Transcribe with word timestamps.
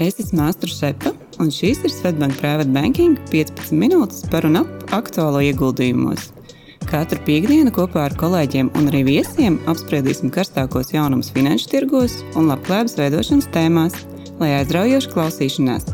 Es 0.00 0.16
esmu 0.16 0.46
Astra 0.46 0.70
Šepa, 0.72 1.10
un 1.44 1.50
šīs 1.52 1.82
ir 1.84 1.92
Svetbank 1.92 2.38
Private 2.40 2.72
Banking 2.72 3.18
15 3.28 3.74
minūtes 3.76 4.22
par 4.32 4.46
un 4.48 4.56
ap 4.62 4.94
aktuālo 4.96 5.42
ieguldījumos. 5.44 6.30
Katru 6.88 7.20
piekdienu 7.26 7.68
kopā 7.76 8.06
ar 8.08 8.16
kolēģiem 8.16 8.70
un 8.80 8.88
arī 8.88 9.02
viesiem 9.10 9.58
apspriedīsim 9.68 10.32
karstākos 10.32 10.94
jaunumus 10.94 11.28
finanšu 11.36 11.68
tirgos 11.74 12.16
un 12.32 12.48
labklājības 12.48 12.96
veidošanas 12.96 13.50
tēmās, 13.52 14.00
lai 14.40 14.54
aizraujoši 14.62 15.12
klausīšanās. 15.12 15.92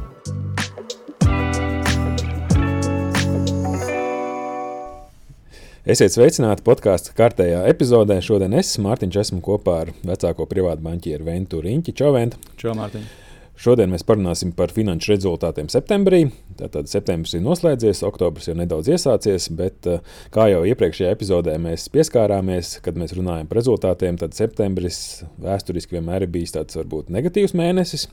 Esiet 5.82 6.14
sveicināti 6.14 6.62
podkāstu 6.62 7.10
kārtējā 7.18 7.66
epizodē. 7.74 8.22
Šodien 8.22 8.54
es, 8.54 8.76
Mārtiņš, 8.78 9.22
esmu 9.26 9.42
kopā 9.42 9.80
ar 9.82 9.94
vecāko 10.06 10.46
privātu 10.46 10.86
banķieru 10.86 11.26
Ventu 11.26 11.66
Riņķi. 11.66 11.98
Čau, 11.98 12.14
Vent! 12.14 12.38
Čau, 12.54 12.78
Mārtiņ! 12.78 13.25
Šodien 13.56 13.88
mēs 13.88 14.04
parunāsim 14.04 14.50
par 14.52 14.68
finanšu 14.76 15.14
rezultātiem 15.14 15.70
septembrī. 15.72 16.26
Tātad 16.58 16.90
septembris 16.90 17.32
ir 17.38 17.42
noslēdzies, 17.44 18.02
oktobris 18.04 18.50
ir 18.52 18.58
nedaudz 18.58 18.90
iesācies, 18.92 19.48
bet 19.56 19.88
eh, 19.88 20.02
kā 20.34 20.50
jau 20.52 20.60
iepriekšējā 20.68 21.14
epizodē 21.16 21.54
mēs 21.62 21.86
pieskārāmies, 21.94 22.74
kad 22.84 23.00
mēs 23.00 23.16
runājam 23.16 23.48
par 23.48 23.60
rezultātiem, 23.62 24.18
tad 24.20 24.36
septembris 24.36 25.00
vēsturiski 25.40 25.96
vienmēr 25.96 26.26
ir 26.26 26.34
bijis 26.36 26.52
tāds 26.58 26.76
varbūt 26.76 27.08
negatīvs 27.16 27.56
mēnesis. 27.56 28.10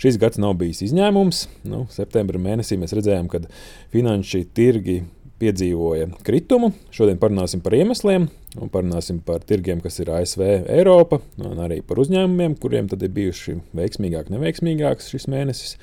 Šis 0.00 0.16
gads 0.22 0.40
nav 0.40 0.56
bijis 0.60 0.80
izņēmums. 0.88 1.44
Nu, 1.68 1.84
septembra 1.92 2.40
mēnesī 2.40 2.80
mēs 2.80 2.96
redzējām, 2.96 3.28
ka 3.28 3.44
finanšu 3.92 4.46
tirgi 4.56 5.02
piedzīvoja 5.38 6.08
kritumu. 6.26 6.72
Šodien 6.94 7.18
parunāsim 7.20 7.62
par 7.64 7.76
iemesliem, 7.78 8.28
un 8.58 8.72
parunāsim 8.72 9.20
par 9.24 9.44
tirgiem, 9.46 9.82
kas 9.84 10.00
ir 10.02 10.10
ASV, 10.14 10.44
Eiropa, 10.74 11.20
un 11.42 11.60
arī 11.64 11.80
par 11.86 12.00
uzņēmumiem, 12.02 12.56
kuriem 12.62 12.90
tad 12.90 13.04
ir 13.06 13.12
bijuši 13.14 13.58
veiksmīgāk, 13.78 14.32
neveiksmīgāks 14.34 15.12
šis 15.12 15.28
mēnesis. 15.30 15.76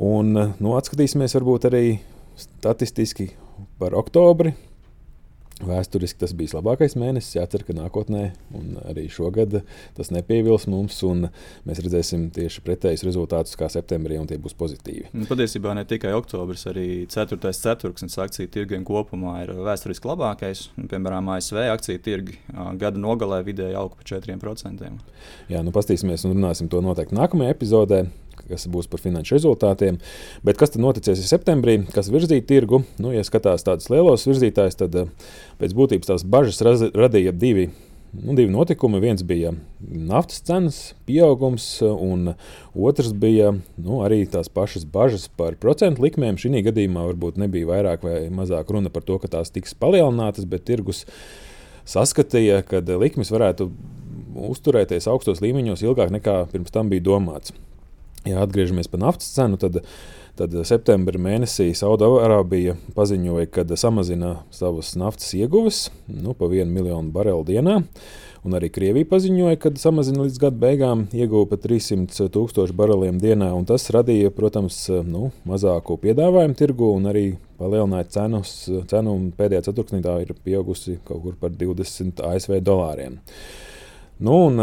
Un 0.00 0.34
nu, 0.34 0.74
atskatīsimies 0.78 1.36
varbūt 1.38 1.68
arī 1.70 1.84
statistiski 2.38 3.30
par 3.78 3.94
oktobri, 3.98 4.54
Vēsturiski 5.62 6.18
tas 6.18 6.32
bija 6.34 6.56
labākais 6.56 6.96
mēnesis. 6.98 7.36
Jācer, 7.36 7.62
ka 7.62 7.76
nākotnē, 7.76 8.24
un 8.58 8.72
arī 8.90 9.04
šogad, 9.12 9.60
tas 9.94 10.10
nepievils 10.10 10.66
mums, 10.66 10.96
un 11.06 11.28
mēs 11.68 11.78
redzēsim 11.84 12.24
tieši 12.34 12.64
pretējus 12.66 13.04
rezultātus 13.06 13.54
kā 13.60 13.68
septembrī, 13.70 14.18
un 14.18 14.26
tie 14.26 14.34
būs 14.42 14.56
pozitīvi. 14.58 15.12
Nu, 15.14 15.28
patiesībā 15.30 15.76
ne 15.78 15.86
tikai 15.86 16.10
oktobris, 16.18 16.66
arī 16.72 16.88
4. 17.06 17.38
ceturksnis 17.54 18.18
akciju 18.26 18.50
tirgiem 18.50 18.82
kopumā 18.88 19.36
ir 19.44 19.54
vēsturiski 19.54 20.10
labākais. 20.10 20.66
Piemēram, 20.90 21.30
ASV 21.36 21.62
akciju 21.70 22.02
tirgi 22.02 22.40
gada 22.82 22.98
nogalē 22.98 23.44
vidēji 23.46 23.78
auga 23.78 24.00
par 24.00 24.10
4%. 24.10 24.90
Jā, 25.54 25.62
nu 25.62 25.70
pastīsimies 25.74 26.26
un 26.26 26.34
runāsim 26.34 26.66
to 26.72 26.82
noteikti 26.82 27.14
nākamajā 27.14 27.54
epizodē 27.54 28.02
kas 28.48 28.66
būs 28.70 28.90
par 28.90 29.02
finanšu 29.02 29.38
rezultātiem. 29.38 30.00
Bet 30.46 30.60
kas 30.60 30.74
tad 30.74 30.84
noticies 30.84 31.24
septembrī, 31.30 31.80
kas 31.94 32.12
virzīja 32.12 32.46
tirgu? 32.48 32.84
Nu, 33.02 33.14
ja 33.14 33.24
skatās 33.26 33.66
tādus 33.66 33.90
lielos 33.92 34.26
virzītājus, 34.28 34.78
tad 34.80 35.00
eh, 35.00 35.32
pēc 35.60 35.74
būtības 35.76 36.12
tās 36.12 36.28
bažas 36.28 36.62
radīja 36.94 37.34
divi. 37.34 37.70
Nu, 38.14 38.34
divi 38.38 38.52
notikumi. 38.52 39.00
Viens 39.02 39.24
bija 39.26 39.50
naftas 39.82 40.42
cenas 40.46 40.76
pieaugums, 41.08 41.66
un 41.82 42.36
otrs 42.74 43.10
bija 43.10 43.50
nu, 43.56 43.96
arī 44.06 44.20
tās 44.30 44.50
pašas 44.52 44.84
bažas 44.86 45.26
par 45.26 45.56
procentu 45.58 46.04
likmēm. 46.04 46.38
Šī 46.38 46.62
gadījumā 46.68 47.08
varbūt 47.08 47.40
nebija 47.42 47.72
vairāk 47.72 48.06
vai 48.06 48.20
mazāk 48.30 48.70
runa 48.70 48.92
par 48.94 49.02
to, 49.02 49.18
ka 49.18 49.32
tās 49.32 49.50
tiks 49.54 49.74
palielinātas, 49.74 50.46
bet 50.46 50.66
tirgus 50.68 51.02
saskatīja, 51.90 52.62
ka 52.68 52.84
likmes 53.02 53.34
varētu 53.34 53.68
uzturēties 54.34 55.10
augstos 55.10 55.42
līmeņos 55.42 55.82
ilgāk 55.84 56.14
nekā 56.14 56.44
pirms 56.52 56.74
tam 56.74 56.90
bija 56.92 57.04
domāts. 57.10 57.54
Ja 58.24 58.40
atgriežamies 58.44 58.88
pie 58.88 59.00
naftas 59.02 59.32
cenu, 59.36 59.58
tad, 59.60 59.82
tad 60.38 60.54
septembrī 60.64 61.20
mēnesī 61.20 61.70
Saudārābija 61.76 62.78
paziņoja, 62.96 63.50
ka 63.52 63.66
samazina 63.76 64.38
savas 64.54 64.94
naftas 64.96 65.34
ieguves 65.36 65.90
nu, 66.08 66.32
pa 66.32 66.48
vienu 66.48 66.72
miljonu 66.72 67.12
barelu 67.12 67.44
dienā. 67.50 67.82
Un 68.44 68.52
arī 68.52 68.68
Krievija 68.68 69.08
paziņoja, 69.08 69.56
ka 69.56 69.70
samazina 69.80 70.26
līdz 70.26 70.36
gada 70.40 70.58
beigām 70.60 71.06
ieguvu 71.16 71.46
pa 71.48 71.56
300 71.60 72.26
tūkstošu 72.32 72.76
bareliem 72.76 73.16
dienā. 73.20 73.48
Tas 73.68 73.88
radīja, 73.92 74.32
protams, 74.36 74.82
nu, 75.08 75.30
mazāku 75.48 75.96
piedāvājumu 76.02 76.58
tirgu 76.58 76.90
un 76.92 77.08
arī 77.08 77.24
palielināja 77.60 78.10
cenus. 78.18 78.52
Cenu 78.90 79.16
pēdējā 79.38 79.64
ceturksnī 79.70 80.02
tā 80.04 80.18
ir 80.26 80.34
pieaugusi 80.44 80.98
kaut 81.08 81.24
kur 81.24 81.38
par 81.40 81.56
20 81.56 82.20
ASV 82.20 82.58
dolāriem. 82.64 83.16
Nu, 84.24 84.38
un 84.48 84.60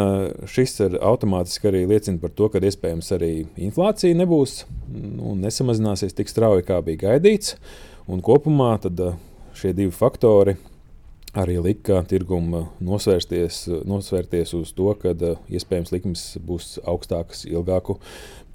šis 0.50 0.80
automātiski 0.98 1.70
arī 1.70 1.84
liecina 1.90 2.18
par 2.22 2.34
to, 2.34 2.48
ka 2.50 2.62
iespējams 2.64 3.12
arī 3.14 3.32
inflācija 3.62 4.18
nebūs 4.18 4.64
nu, 4.90 5.36
nesamazināsies 5.44 6.18
tik 6.18 6.32
strauji, 6.32 6.66
kā 6.66 6.80
bija 6.86 7.04
gaidīts. 7.06 7.56
Un 8.10 8.24
kopumā 8.26 8.74
tad, 8.82 9.00
šie 9.58 9.76
divi 9.78 9.94
faktori 9.94 10.58
arī 11.38 11.60
lika 11.64 12.02
tirgumu 12.10 12.66
nosvērsties, 12.84 13.64
nosvērties 13.88 14.56
uz 14.58 14.74
to, 14.76 14.90
ka 15.00 15.14
iespējams 15.14 15.94
likmes 15.94 16.26
būs 16.44 16.80
augstākas 16.82 17.46
ilgāku 17.48 18.00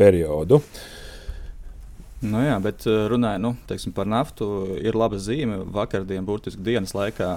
periodu. 0.01 0.59
Uh, 0.59 1.07
Nu 2.25 2.41
jā, 2.41 2.55
bet 2.65 2.87
eh, 2.89 3.03
runājot 3.13 3.43
nu, 3.45 3.51
teiksim, 3.69 3.93
par 3.97 4.09
naftu, 4.09 4.47
ir 4.81 4.97
laba 4.97 5.19
zīme. 5.21 5.59
Vakardien, 5.75 6.25
burtiski 6.25 6.65
dienas 6.65 6.95
laikā, 6.97 7.35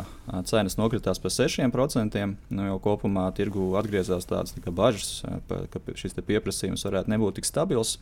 cenas 0.47 0.77
nokritās 0.79 1.19
par 1.19 1.33
6%. 1.35 2.23
Nu, 2.47 2.67
jau 2.69 2.77
kopumā 2.85 3.25
tirgu 3.35 3.73
atgriezās 3.79 4.29
tādas 4.29 4.55
tā 4.55 4.71
bažas, 4.71 5.25
ka 5.49 5.83
šis 5.99 6.15
pieprasījums 6.23 6.87
varētu 6.87 7.11
nebūt 7.11 7.41
tik 7.41 7.49
stabils 7.49 7.97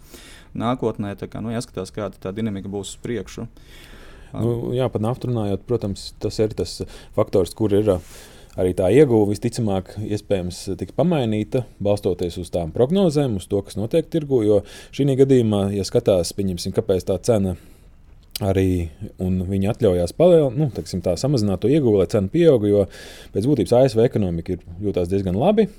nākotnē. 0.53 1.15
Kā, 1.25 1.41
nu, 1.41 1.55
jāskatās, 1.55 1.93
kāda 1.95 2.21
tā 2.21 2.35
dinamika 2.37 2.69
būs 2.69 2.93
uz 2.93 3.01
priekšu. 3.01 3.49
Nu, 4.37 4.73
jā, 4.75 4.85
par 4.93 5.01
naftu 5.01 5.31
runājot, 5.31 5.65
protams, 5.65 6.11
tas 6.21 6.37
ir 6.43 6.53
tas 6.53 6.81
faktors, 7.17 7.57
kur 7.57 7.73
ir. 7.73 7.95
Uh, 7.97 8.17
arī 8.57 8.73
tā 8.77 8.89
ieguva 8.93 9.29
visticamāk 9.31 9.93
iespējams 10.01 10.63
tiks 10.79 10.95
pamainīta, 10.97 11.63
balstoties 11.83 12.39
uz 12.41 12.51
tām 12.53 12.73
prognozēm, 12.75 13.37
uz 13.39 13.47
to, 13.49 13.61
kas 13.65 13.77
notiek 13.79 14.09
tirgu. 14.11 14.43
Jo 14.47 14.61
šī 14.95 15.07
gadījumā, 15.21 15.67
ja 15.77 15.85
skatās, 15.87 16.33
kāpēc 16.35 17.07
tā 17.07 17.17
cena 17.23 17.55
arī 18.43 18.89
viņi 19.17 19.71
atļaujās 19.71 20.13
palielināt, 20.17 20.57
nu, 20.59 20.69
teiksim, 20.73 21.01
tā, 21.05 21.15
samazināt 21.17 21.63
to 21.63 21.71
ieguvumu, 21.71 22.03
lai 22.03 22.09
cena 22.11 22.29
pieauga. 22.29 22.69
Jo 22.69 22.85
pēc 23.33 23.49
būtības 23.49 23.73
ASV 23.79 24.03
ekonomika 24.05 24.53
ir 24.53 24.65
jūtās 24.83 25.09
diezgan 25.09 25.37
labi. 25.39 25.69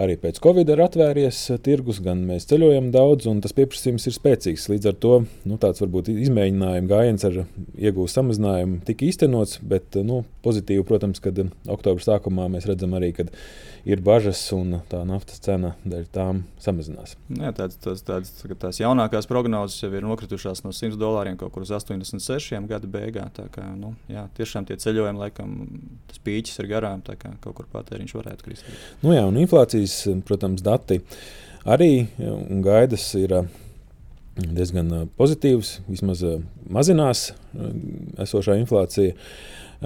Arī 0.00 0.14
pēc 0.16 0.38
Covid 0.40 0.70
ir 0.72 0.80
atvērties 0.80 1.38
tirgus, 1.64 1.98
gan 2.00 2.22
mēs 2.24 2.46
ceļojam 2.48 2.86
daudz, 2.94 3.26
un 3.28 3.42
tas 3.44 3.52
pieprasījums 3.56 4.06
ir 4.08 4.14
spēcīgs. 4.16 4.70
Līdz 4.72 4.88
ar 4.88 4.94
to 5.04 5.18
nu, 5.44 5.58
tāds 5.60 5.82
varbūt 5.84 6.08
izmēģinājuma 6.14 6.88
gājiens 6.88 7.26
ar 7.28 7.36
iegūstu 7.42 8.16
samazinājumu 8.16 8.80
tika 8.88 9.04
īstenots, 9.10 9.58
bet 9.68 10.00
nu, 10.00 10.22
pozitīvi, 10.46 10.86
protams, 10.88 11.20
kad 11.20 11.42
oktobra 11.68 12.06
sākumā 12.06 12.48
mēs 12.54 12.70
redzam 12.70 12.96
arī, 12.96 13.12
ka 13.18 13.28
ir 13.88 14.02
bažas 14.04 14.40
un 14.54 14.76
tā 14.90 15.00
naftas 15.06 15.40
cena 15.42 15.72
dēļ 15.82 16.04
tām 16.14 16.42
samazinās. 16.62 17.16
Jā, 17.34 17.50
tāds, 17.56 17.78
tāds, 17.82 18.04
tāds, 18.06 18.32
tās 18.62 18.78
jaunākās 18.82 19.26
prognozes 19.30 19.82
jau 19.82 19.90
ir 19.90 20.06
nokritušās 20.06 20.62
no 20.66 20.74
100 20.76 20.98
dolāriem 21.00 21.38
kaut 21.40 21.54
kur 21.54 21.66
uz 21.66 21.72
86 21.74 22.68
gada 22.70 22.90
beigām. 22.90 23.30
Nu, 23.78 23.94
jā, 24.10 24.26
tiešām 24.38 24.68
tie 24.68 24.78
ceļojumi, 24.80 25.22
laikam, 25.24 25.56
tas 26.10 26.22
pīķis 26.22 26.62
ir 26.62 26.70
garām, 26.70 27.02
tā 27.06 27.16
kā 27.18 27.34
kaut 27.42 27.58
kur 27.58 27.70
patēriņš 27.72 28.14
varētu 28.18 28.46
krist. 28.46 28.70
Nu 29.02 29.16
jā, 29.16 29.24
un 29.26 29.40
inflācijas, 29.42 29.98
protams, 30.28 30.62
dati 30.64 31.00
arī 31.66 32.06
un 32.18 32.62
gaidas 32.64 33.08
ir 33.18 33.40
diezgan 34.36 35.10
pozitīvs, 35.18 35.80
vismaz 35.90 36.22
mazinās 36.72 37.32
esošā 38.22 38.56
inflācija. 38.62 39.16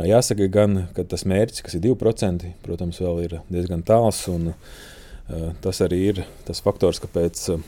Jāsaka, 0.05 0.51
gan, 0.53 0.83
ka 0.97 1.07
tas 1.09 1.25
mērķis, 1.29 1.65
kas 1.65 1.79
ir 1.79 1.87
2%, 1.87 2.51
protams, 2.67 3.01
vēl 3.01 3.23
ir 3.25 3.39
diezgan 3.49 3.85
tāls. 3.87 4.27
Un, 4.29 4.53
uh, 4.53 5.49
tas 5.65 5.81
arī 5.85 6.03
ir 6.11 6.23
tas 6.45 6.61
faktors, 6.65 7.01
kāpēc 7.01 7.43
uh, 7.55 7.65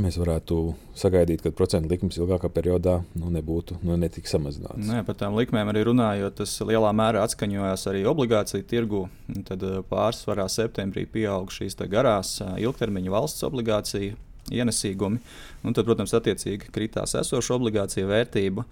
mēs 0.00 0.16
varētu 0.16 0.58
sagaidīt, 0.96 1.42
ka 1.44 1.52
procentu 1.52 1.90
likmes 1.92 2.16
ilgākā 2.16 2.48
periodā 2.52 2.98
nu, 3.18 3.28
nebūtu 3.34 3.76
nu, 3.84 3.98
netik 4.00 4.30
samazināts. 4.30 4.80
Nē, 4.80 5.02
nu 5.02 5.06
par 5.08 5.18
tām 5.20 5.36
likmēm 5.36 5.68
arī 5.72 5.84
runājot, 5.90 6.38
tas 6.40 6.56
lielā 6.64 6.92
mērā 6.96 7.26
atskaņojās 7.26 7.86
arī 7.92 8.04
obligāciju 8.08 8.68
tirgu. 8.68 9.04
Tad 9.48 9.64
pārsvarā 9.92 10.48
septembrī 10.52 11.04
pieauga 11.04 11.52
šīs 11.52 11.76
garās 11.92 12.38
ilgtermiņa 12.40 13.12
valsts 13.12 13.48
obligāciju 13.48 14.16
ienesīgumi. 14.52 15.20
Un 15.62 15.76
tad, 15.76 15.86
protams, 15.88 16.14
attiecīgi 16.18 16.72
kritās 16.74 17.16
esošo 17.20 17.58
obligāciju 17.58 18.10
vērtība. 18.10 18.66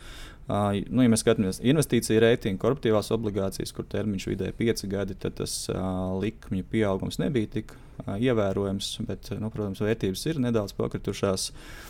Uh, 0.51 0.81
nu, 0.91 1.05
ja 1.05 1.11
mēs 1.13 1.23
skatāmies 1.23 1.61
investīciju 1.63 2.23
reitingu, 2.25 2.59
korporatīvās 2.63 3.13
obligācijas, 3.15 3.71
kur 3.77 3.87
termiņš 3.91 4.27
vidēji 4.33 4.55
ir 4.57 4.59
5 4.59 4.89
gadi, 4.91 5.17
tad 5.23 5.37
tas 5.39 5.55
uh, 5.71 5.79
likmju 6.19 6.67
pieaugums 6.73 7.21
nebija 7.23 7.53
tik 7.59 7.77
uh, 7.77 8.17
ievērojams. 8.19 8.97
Bet, 9.07 9.31
nu, 9.39 9.53
protams, 9.55 9.83
vērtības 9.85 10.27
ir 10.33 10.43
nedaudz 10.43 10.75
pakritušās. 10.79 11.51
Uh, 11.51 11.89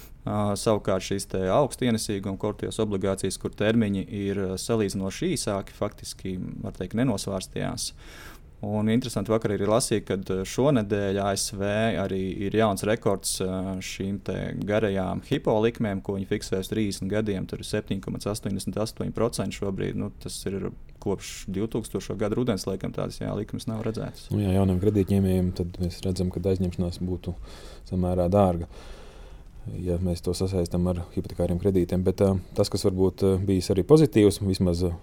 savukārt 0.60 1.06
šīs 1.06 1.24
augstu 1.48 1.86
ienesīguma 1.88 2.36
korporatīvās 2.36 2.82
obligācijas, 2.84 3.38
kur 3.40 3.54
termiņi 3.56 4.02
ir 4.04 4.40
salīdzinoši 4.60 5.30
īsāki, 5.32 5.72
faktiski 5.72 6.34
teikt, 6.76 6.98
nenosvārstījās. 7.00 7.94
Un 8.60 8.90
interesanti, 8.92 9.32
vakar 9.32 9.54
arī 9.54 9.64
lasīja, 9.64 10.02
ka 10.04 10.18
eh, 10.20 10.42
šonadēļ 10.44 11.20
ASV 11.24 11.62
arī 12.02 12.20
ir 12.44 12.56
jauns 12.58 12.84
rekords 12.84 13.38
eh, 13.40 13.70
šīm 13.80 14.18
garajām 14.68 15.22
hipolikmēm, 15.24 16.02
ko 16.04 16.18
viņi 16.18 16.28
fiksēs 16.28 16.68
30 16.72 17.08
gadiem. 17.08 17.48
Tur 17.48 17.64
ir 17.64 17.70
7,88% 17.70 19.56
šobrīd. 19.56 19.96
Nu, 19.96 20.10
tas 20.20 20.36
ir 20.50 20.68
kopš 21.00 21.46
2000. 21.48 22.18
gada 22.20 22.36
rudens, 22.36 22.68
laikam, 22.68 22.92
tādas 22.92 23.22
jā, 23.22 23.32
likmes 23.38 23.64
nav 23.70 23.80
redzētas. 23.86 24.28
Nu, 24.28 24.42
jā, 24.44 24.52
jauniem 24.58 24.80
kredītņēmējiem 24.84 25.52
mēs 25.80 26.02
redzam, 26.04 26.28
ka 26.28 26.44
aizņemšanās 26.52 27.00
būtu 27.00 27.32
samērā 27.88 28.28
dārga. 28.28 28.68
Uh, 28.68 28.99
ja 29.80 29.98
mēs 30.02 30.22
to 30.24 30.34
sasaistām 30.36 30.88
ar 30.90 31.02
hipotekāriem 31.14 31.60
kredītiem. 31.60 32.02
Bet 32.06 32.22
uh, 32.24 32.38
tas, 32.56 32.70
kas 32.72 32.84
varbūt 32.86 33.24
uh, 33.26 33.38
bijis 33.46 33.70
arī 33.74 33.84
pozitīvs, 33.86 34.40
vismaz 34.44 34.84
uh, 34.88 34.96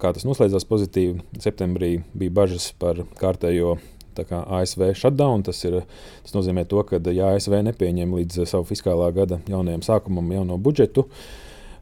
kā 0.00 0.12
tas 0.14 0.26
noslēdzās 0.28 0.66
pozitīvi, 0.68 1.22
septembrī 1.42 1.96
bija 2.14 2.34
bažas 2.42 2.70
par 2.78 3.04
kārtējo 3.20 3.76
ASV 4.14 4.92
shutdown. 4.94 5.42
Tas, 5.46 5.62
ir, 5.66 5.82
tas 6.22 6.36
nozīmē, 6.36 6.66
to, 6.70 6.82
ka 6.86 7.00
ja 7.10 7.34
ASV 7.34 7.60
nepieņem 7.70 8.14
līdz 8.20 8.44
savu 8.50 8.68
fiskālā 8.68 9.10
gada 9.14 9.40
jaunajam 9.50 9.82
sākumam 9.82 10.32
jauno 10.32 10.58
budžetu, 10.58 11.08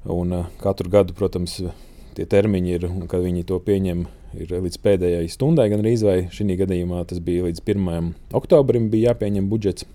un 0.08 0.44
katru 0.62 0.90
gadu, 0.90 1.14
protams, 1.14 1.60
tie 2.16 2.26
termiņi 2.28 2.76
ir, 2.76 2.88
kad 3.08 3.24
viņi 3.24 3.44
to 3.48 3.58
pieņem, 3.62 4.06
ir 4.40 4.54
līdz 4.64 4.78
pēdējai 4.84 5.28
stundai, 5.32 5.68
gan 5.72 5.84
arī 5.84 5.96
šī 6.32 6.56
gadījumā 6.60 7.04
tas 7.08 7.20
bija 7.20 7.48
līdz 7.48 7.64
1. 7.66 8.12
oktobrim, 8.32 8.88
bija 8.92 9.12
jāpieņem 9.12 9.50
budžets. 9.52 9.86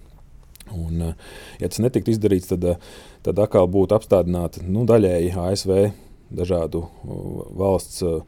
Un, 0.75 1.02
eh, 1.02 1.14
ja 1.62 1.69
tas 1.69 1.81
netiktu 1.84 2.12
izdarīts, 2.14 2.50
tad, 2.52 2.64
eh, 2.64 2.80
tad 3.25 3.40
atkal 3.40 3.69
būtu 3.72 3.98
apstādināta 3.98 4.64
nu, 4.66 4.86
daļēji 4.88 5.34
ASV 5.36 5.92
dažādu 6.34 6.84
valsts 7.58 8.04
eh, 8.04 8.19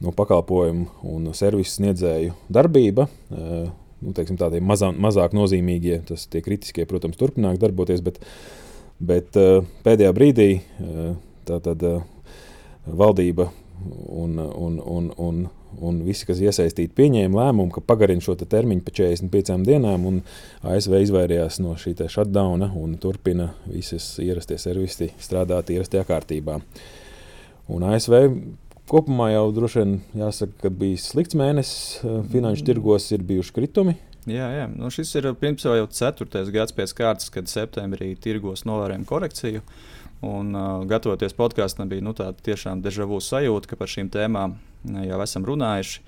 nu, 0.00 0.12
pakalpojumu 0.16 0.86
un 1.12 1.30
servisu 1.36 1.76
sniedzēju 1.76 2.34
darbība. 2.50 3.06
Nu, 4.00 4.14
teiksim, 4.16 4.38
tādiem 4.40 4.64
mazā, 4.64 4.88
mazāk 4.96 5.34
nozīmīgie, 5.36 5.98
tas 6.08 6.24
tie 6.32 6.40
kritiskie, 6.40 6.86
protams, 6.88 7.18
turpinās 7.20 7.58
darboties, 7.60 8.00
bet, 8.00 8.16
bet 8.96 9.36
pēdējā 9.84 10.12
brīdī 10.16 10.46
tā 11.44 11.58
tad 11.60 11.84
valdība 12.88 13.50
un, 14.08 14.38
un, 14.38 14.78
un, 14.84 15.10
un 15.16 15.48
un 15.78 16.00
visi, 16.04 16.26
kas 16.28 16.40
iesaistīti, 16.42 16.92
pieņēma 16.96 17.38
lēmumu, 17.38 17.70
ka 17.74 17.82
pagarina 17.84 18.22
šo 18.24 18.34
te 18.38 18.48
termiņu 18.50 18.82
pa 18.86 18.94
45 18.96 19.66
dienām, 19.68 20.06
un 20.08 20.18
ASV 20.66 20.96
izvairījās 21.04 21.60
no 21.62 21.76
šī 21.78 21.94
shutdowna 22.10 22.72
un 22.76 22.96
turpina 23.00 23.52
visas 23.68 24.12
ierastie 24.22 24.58
servisi 24.60 25.12
strādāt 25.22 25.70
ierastajā 25.74 26.04
kārtībā. 26.08 26.58
Un 27.70 27.86
ASV 27.86 28.18
kopumā 28.90 29.30
jau 29.36 29.48
droši 29.54 29.82
vien 29.82 29.98
jāsaka, 30.24 30.56
ka 30.64 30.74
bija 30.74 30.98
slikts 30.98 31.38
mēnesis 31.38 32.00
eh, 32.02 32.22
finanšu 32.32 32.66
tirgos, 32.66 33.10
ir 33.14 33.26
bijuši 33.26 33.56
kritumi. 33.60 33.96
Jā, 34.28 34.50
jā. 34.52 34.66
Nu, 34.74 34.90
šis 34.92 35.14
ir 35.16 35.30
pirms 35.40 35.64
jau 35.64 35.86
ceturtais 35.96 36.50
gads 36.52 36.74
pēc 36.76 36.92
kārtas, 36.98 37.30
kad 37.32 37.48
septembrī 37.48 38.12
tirgos 38.20 38.66
novērojam 38.68 39.06
korekciju. 39.08 39.62
Un, 40.26 40.52
uh, 40.52 40.82
gatavoties 40.88 41.32
podkāstam, 41.36 41.88
bija 41.88 42.04
nu, 42.04 42.12
tāda 42.16 42.36
tiešām 42.44 42.82
dežavu 42.84 43.22
sajūta, 43.24 43.70
ka 43.70 43.80
par 43.80 43.88
šīm 43.88 44.10
tēmām 44.12 44.58
jau 45.06 45.22
esam 45.24 45.46
runājuši. 45.48 46.04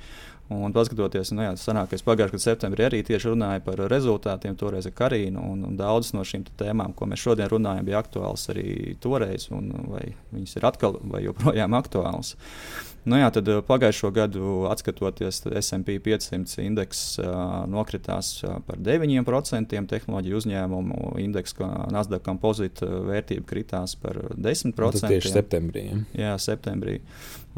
Un 0.53 0.75
paskatoties, 0.75 1.31
nu, 1.33 1.45
jā, 1.47 1.53
sanāk, 1.57 1.95
es 1.97 2.05
pagājušajā 2.05 2.35
gadā 2.35 2.45
septembrī 2.45 2.85
arī 2.85 3.01
tieši 3.07 3.31
runāju 3.31 3.63
par 3.65 3.81
rezultātiem, 3.89 4.57
toreiz 4.61 4.89
ar 4.91 4.93
Karīnu. 4.99 5.41
Un, 5.41 5.63
un 5.69 5.79
daudzas 5.79 6.13
no 6.13 6.27
šīm 6.29 6.45
tēmām, 6.61 6.93
ko 6.99 7.09
mēs 7.09 7.23
šodien 7.25 7.49
runājam, 7.49 7.87
bija 7.89 8.03
aktuālas 8.03 8.45
arī 8.53 8.97
toreiz, 9.01 9.49
un 9.55 9.71
vai 9.89 10.11
viņas 10.35 10.59
ir 10.59 10.69
atkal 10.69 10.99
vai 11.01 11.23
joprojām 11.25 11.79
aktuālas. 11.79 12.35
Nu 13.03 13.19
jā, 13.19 13.27
tad 13.35 13.49
pagājušo 13.67 14.13
gadu, 14.15 14.51
skatoties, 14.79 15.41
SP 15.59 15.97
500 16.05 16.63
indeks 16.63 17.01
uh, 17.19 17.65
nokritās 17.71 18.37
uh, 18.47 18.61
par 18.67 18.79
9%, 18.79 19.83
tehnoloģiju 19.91 20.39
uzņēmumu 20.39 21.17
indeks, 21.25 21.57
Nasdaq 21.91 22.23
kompozīta 22.29 22.87
vērtība 23.09 23.47
kritās 23.49 23.97
par 23.99 24.21
10%. 24.37 24.77
Tas 24.79 25.07
tieši 25.09 25.35
septembrī. 25.35 25.85
Ja? 25.89 26.01
Jā, 26.23 26.33
septembrī. 26.47 27.01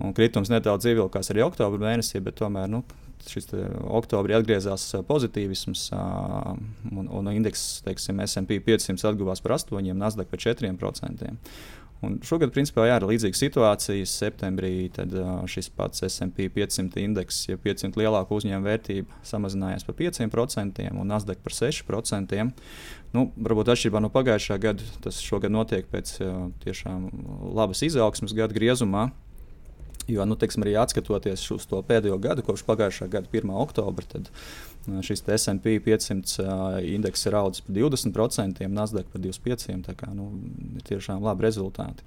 Un 0.01 0.17
kritums 0.17 0.49
nedaudz 0.51 0.89
ievilkās 0.89 1.29
arī 1.35 1.45
oktobra 1.45 1.91
mēnesī, 1.91 2.25
bet 2.25 2.41
tomēr 2.41 2.71
nu, 2.73 2.81
šis 3.29 3.53
oktobrī 4.01 4.37
atgriezās 4.37 4.87
pozitīvisms, 5.09 5.91
un, 7.15 7.31
indeks, 7.33 7.65
teiksim, 7.87 8.21
SP 8.25 8.61
500 8.65 9.09
atguvās 9.13 9.43
par 9.45 9.57
8%, 9.59 9.97
Nasdaq 9.99 10.31
par 10.33 10.43
4%. 10.43 11.33
Un 12.05 12.19
šogad, 12.27 12.51
principā, 12.53 12.85
jā, 12.89 12.99
ir 12.99 13.07
līdzīga 13.09 13.39
situācija. 13.39 14.07
Septembrī 14.09 14.73
tad, 14.93 15.15
šis 15.51 15.71
pats 15.73 16.05
SP 16.05 16.51
500 16.53 17.01
indeks, 17.05 17.45
ja 17.49 17.57
500 17.61 17.97
lielāku 18.01 18.39
uzņēmumu 18.39 18.69
vērtība 18.69 19.23
samazinājās 19.27 19.87
par 19.87 19.97
5% 20.01 20.89
un 20.93 21.09
Nasdaq 21.09 21.41
par 21.45 21.57
6%. 21.57 22.45
Nu, 23.15 23.29
varbūt 23.39 23.71
atšķirībā 23.73 24.03
no 24.03 24.11
pagājušā 24.13 24.59
gada, 24.61 24.87
tas 25.05 25.23
šogad 25.23 25.55
notiek 25.55 25.89
pēc 25.91 26.17
tiešām 26.65 27.07
labas 27.55 27.85
izaugsmas 27.87 28.35
gada 28.37 28.57
griezumā. 28.57 29.09
Jo, 30.11 30.27
nu, 30.29 30.37
teiksim, 30.37 30.61
arī 30.67 30.75
atskatoties 30.77 31.47
uz 31.55 31.65
to 31.71 31.79
pēdējo 31.89 32.19
gadu, 32.21 32.45
kopš 32.45 32.67
pagājušā 32.69 33.09
gada 33.09 33.31
1. 33.33 33.49
oktobra, 33.63 34.05
tad 34.05 34.29
šis 35.05 35.25
SP 35.25 35.79
500 35.85 36.83
indeks 36.95 37.27
ir 37.27 37.37
audzis 37.39 37.65
par 37.67 37.77
20%, 37.77 38.69
Nasdaq 38.69 39.11
par 39.13 39.23
25%. 39.25 39.85
Tā 39.89 39.95
kā 39.99 40.11
nu, 40.15 40.31
ir 40.77 40.85
tiešām 40.89 41.25
labi 41.25 41.47
rezultāti. 41.47 42.07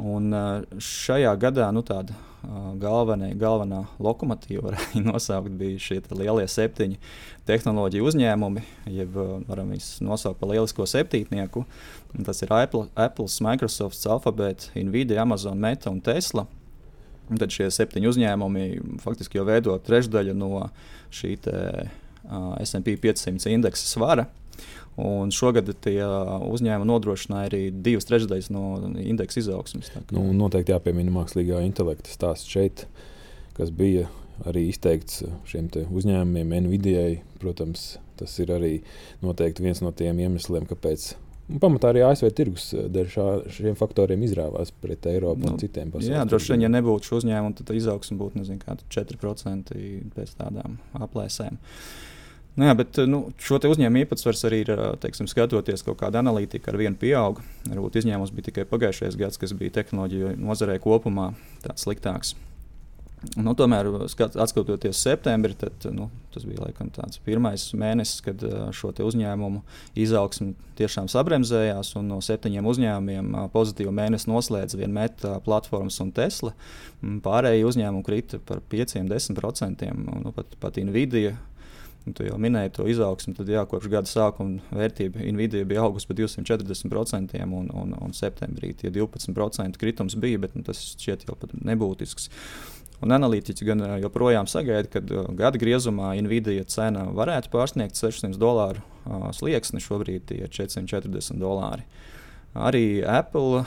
Un 0.00 0.32
šajā 0.80 1.32
gadā 1.40 1.66
nu, 1.74 1.82
tāda 1.84 2.14
galvenā, 2.80 3.32
galvenā 3.36 3.82
lokomotīva, 4.00 4.62
varētu 4.70 5.02
nosaukt, 5.04 5.50
bija 5.60 5.80
šie 5.82 5.98
lielie 6.14 6.46
septiņi 6.48 6.96
tehnoloģiju 7.48 8.06
uzņēmumi, 8.08 8.62
jeb 8.94 9.18
varam 9.48 9.74
viņus 9.74 9.98
nosaukt 10.06 10.40
par 10.40 10.52
lielisko 10.52 10.86
septītnieku. 10.88 11.66
Tas 12.26 12.40
ir 12.42 12.54
Apple, 12.54 12.86
Apple 12.94 13.28
Microsoft, 13.44 14.00
Alphabet, 14.06 14.70
Nvidia, 14.78 15.20
Amazon, 15.26 15.60
Meta 15.60 15.92
un 15.92 16.00
Tesla. 16.00 16.46
Un 17.30 17.38
tad 17.38 17.54
šie 17.54 17.68
septiņi 17.70 18.10
uzņēmumi 18.10 18.66
faktiski 19.02 19.38
jau 19.38 19.46
veido 19.46 19.76
trešdaļu 19.86 20.34
no 20.34 20.66
šī 21.14 21.36
te, 21.44 21.56
uh, 21.86 22.52
SP 22.66 22.96
500 23.00 23.52
indeksa 23.54 23.86
svara. 23.86 24.26
Un 25.00 25.30
šogad 25.32 25.70
tie 25.84 26.00
uzņēmumi 26.04 26.88
nodrošināja 26.90 27.48
arī 27.48 27.60
divas 27.72 28.08
trešdaļas 28.10 28.50
no 28.52 28.64
indeksa 29.00 29.40
izaugsmes. 29.40 29.92
Nu, 30.12 30.26
noteikti 30.36 30.74
jāpiemina 30.74 31.14
mākslīgā 31.14 31.62
intelekta 31.64 32.10
stāsts 32.12 32.50
šeit, 32.50 32.84
kas 33.56 33.70
bija 33.72 34.10
arī 34.48 34.66
izteikts 34.68 35.22
šiem 35.48 35.70
uzņēmumiem, 35.70 36.54
Nvidia. 36.66 37.06
Protams, 37.40 37.94
tas 38.20 38.34
ir 38.42 38.52
arī 38.52 38.74
viens 39.62 39.80
no 39.80 39.94
tiem 39.96 40.20
iemesliem, 40.20 40.66
kāpēc 40.68 41.14
pamatā 41.62 41.90
arī 41.92 42.04
ASV 42.06 42.30
tirgus 42.36 42.68
eh, 42.76 42.86
dēļ 42.92 43.10
šiem 43.56 43.78
faktoriem 43.78 44.22
izrāvās 44.26 44.72
pret 44.82 45.08
Eiropu 45.10 45.46
nu, 45.46 45.54
un 45.54 45.62
citiem 45.62 45.90
pasaules. 45.92 46.12
Jā, 46.14 46.26
droši 46.28 46.54
vien, 46.54 46.66
ja 46.66 46.72
nebūtu 46.72 47.10
šo 47.10 47.20
uzņēmumu, 47.22 47.56
tad 47.58 47.74
izaugsme 47.76 48.18
būtu 48.20 48.42
nezinu, 48.42 48.78
4% 48.94 49.82
pēc 50.16 50.36
tādām 50.38 50.78
aplēsēm. 50.98 51.58
Nu 52.58 52.66
jā, 52.66 52.74
bet 52.76 52.98
nu, 53.08 53.22
šo 53.40 53.60
uzņēmumu 53.70 54.04
īpatsvars 54.04 54.42
arī 54.48 54.64
ir, 54.64 54.72
teiksim, 55.00 55.28
skatoties 55.30 55.84
kaut 55.86 56.00
kāda 56.02 56.20
analītika, 56.20 56.72
ar 56.72 56.80
vienu 56.80 56.98
pieaug. 56.98 57.40
Varbūt 57.70 58.00
izņēmums 58.02 58.34
bija 58.34 58.50
tikai 58.50 58.66
pagājušais 58.68 59.18
gads, 59.20 59.40
kas 59.40 59.54
bija 59.56 59.78
tehnoloģiju 59.78 60.34
nozarē 60.42 60.80
kopumā 60.82 61.30
tāds 61.64 61.86
sliktāks. 61.86 62.34
Nu, 63.36 63.52
tomēr, 63.52 63.84
skatoties 64.08 64.96
septembrī, 64.96 65.52
tad, 65.60 65.84
nu, 65.92 66.06
tas 66.32 66.46
bija 66.48 66.62
laikam, 66.64 66.88
tāds 66.94 67.20
pirmais 67.20 67.66
mēnesis, 67.76 68.22
kad 68.24 68.44
šo 68.72 68.94
uzņēmumu 69.04 69.60
izaugsme 70.00 70.54
tiešām 70.80 71.10
sabremzējās. 71.12 71.92
No 72.06 72.22
septiņiem 72.24 72.70
uzņēmumiem 72.72 73.36
pozitīvu 73.52 73.92
mēnesi 73.92 74.30
noslēdz 74.30 74.78
viena 74.80 75.02
meta 75.02 75.34
platformas 75.44 76.00
un 76.00 76.14
Tesla. 76.16 76.54
Pārējie 77.00 77.68
uzņēmumi 77.68 78.08
krita 78.08 78.40
par 78.40 78.64
5-10%. 78.72 79.92
Nu, 80.24 80.32
pat, 80.36 80.56
pat 80.62 80.80
Nvidia 80.80 81.36
tu 82.16 82.24
jau 82.24 82.38
minēji 82.40 82.72
to 82.78 82.86
izaugsmu, 82.88 83.34
tad 83.36 83.50
jā, 83.52 83.62
kopš 83.68 83.90
gada 83.92 84.08
sākuma 84.08 84.62
vērtība 84.72 85.20
Nvidia 85.34 85.66
bija 85.68 85.84
augusi 85.84 86.08
par 86.08 86.16
240%, 86.18 87.36
un, 87.44 87.68
un, 87.76 87.94
un 88.00 88.14
septembrī 88.16 88.72
tie 88.78 88.92
12% 88.94 89.80
kritums 89.80 90.16
bija, 90.20 90.40
bet 90.40 90.56
nu, 90.56 90.64
tas 90.66 90.80
šķiet 90.94 91.28
jau 91.28 91.36
pat 91.38 91.52
nebūtisks. 91.60 92.30
Un 93.00 93.14
analītiķi 93.16 93.64
gan 93.64 93.82
joprojām 94.02 94.48
sagaida, 94.50 94.90
ka 94.92 95.24
gada 95.38 95.60
griezumā 95.60 96.12
Nvidia 96.20 96.66
cena 96.68 97.06
varētu 97.16 97.48
pārsniegt 97.52 97.96
600 97.96 98.36
dolāru 98.40 98.82
slieksni, 99.36 99.80
šobrīd 99.80 100.34
ir 100.36 100.50
440 100.52 101.40
dolāri. 101.40 101.86
Arī 102.50 103.00
Apple 103.06 103.62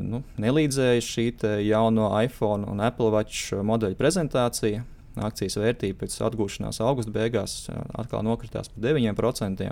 nu, 0.00 0.22
nelīdzēja 0.40 1.04
šī 1.04 1.26
jauno 1.68 2.08
iPhone 2.24 2.66
un 2.72 2.80
Apple 2.82 3.12
Watch 3.14 3.52
modeļa 3.62 3.98
prezentācija. 4.00 4.82
Akcijas 5.14 5.54
vērtība 5.60 6.00
pēc 6.00 6.16
atgūšanās 6.26 6.80
augusta 6.82 7.12
beigās 7.14 7.68
atkal 7.94 8.24
nokritās 8.26 8.72
par 8.72 8.82
9%. 8.88 9.68